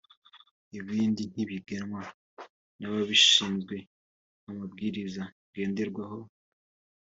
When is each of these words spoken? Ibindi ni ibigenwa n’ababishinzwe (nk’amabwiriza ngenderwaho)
Ibindi 0.79 1.21
ni 1.33 1.41
ibigenwa 1.43 2.01
n’ababishinzwe 2.79 3.75
(nk’amabwiriza 4.41 5.23
ngenderwaho) 5.49 6.19